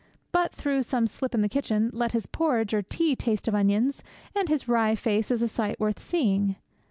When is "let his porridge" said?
1.93-2.73